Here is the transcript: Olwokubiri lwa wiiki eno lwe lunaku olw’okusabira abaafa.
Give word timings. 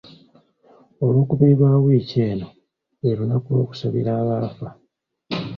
Olwokubiri 1.03 1.53
lwa 1.59 1.71
wiiki 1.83 2.17
eno 2.29 2.47
lwe 3.01 3.11
lunaku 3.17 3.47
olw’okusabira 3.51 4.11
abaafa. 4.21 4.67